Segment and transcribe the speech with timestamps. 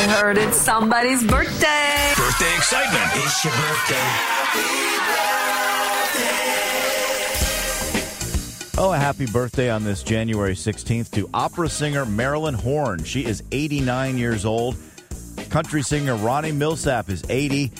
[0.00, 2.14] I heard it's somebody's birthday.
[2.16, 3.04] Birthday excitement.
[3.16, 4.00] It's your birthday.
[8.78, 13.04] Oh, a happy birthday on this January 16th to opera singer Marilyn Horne.
[13.04, 14.78] She is 89 years old.
[15.50, 17.70] Country singer Ronnie Milsap is 80.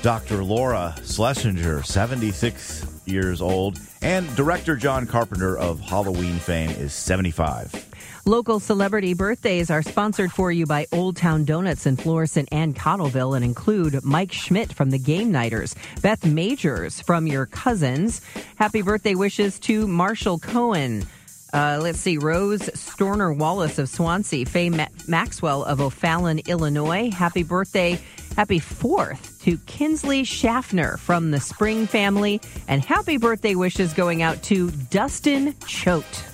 [0.00, 0.44] Dr.
[0.44, 3.80] Laura Schlessinger, 76 years old.
[4.00, 7.83] And director John Carpenter of Halloween fame is 75.
[8.26, 13.36] Local celebrity birthdays are sponsored for you by Old Town Donuts in Florissant and Cottleville
[13.36, 18.22] and include Mike Schmidt from the Game Nighters, Beth Majors from your cousins.
[18.56, 21.06] Happy birthday wishes to Marshall Cohen.
[21.52, 27.10] Uh, let's see, Rose Storner Wallace of Swansea, Faye Ma- Maxwell of O'Fallon, Illinois.
[27.10, 28.00] Happy birthday,
[28.36, 32.40] happy fourth to Kinsley Schaffner from the Spring family.
[32.68, 36.33] And happy birthday wishes going out to Dustin Choate.